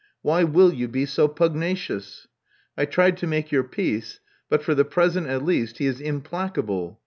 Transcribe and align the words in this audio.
Why 0.23 0.43
will 0.43 0.73
you 0.73 0.87
be 0.87 1.05
so 1.05 1.27
pusrnacious? 1.27 2.25
I 2.75 2.85
tried 2.85 3.17
to 3.17 3.27
make 3.27 3.51
your 3.51 3.63
peace; 3.63 4.19
but, 4.49 4.63
for 4.63 4.73
the 4.73 4.83
present 4.83 5.27
at 5.27 5.45
least, 5.45 5.77
he 5.77 5.85
is 5.85 6.01
implacable. 6.01 6.99